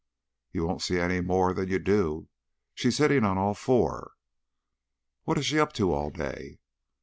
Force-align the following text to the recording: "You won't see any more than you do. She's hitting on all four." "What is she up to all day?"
"You 0.51 0.65
won't 0.65 0.81
see 0.81 0.97
any 0.99 1.21
more 1.21 1.53
than 1.53 1.69
you 1.69 1.77
do. 1.77 2.27
She's 2.73 2.97
hitting 2.97 3.23
on 3.23 3.37
all 3.37 3.53
four." 3.53 4.13
"What 5.25 5.37
is 5.37 5.45
she 5.45 5.59
up 5.59 5.73
to 5.73 5.93
all 5.93 6.09
day?" 6.09 6.57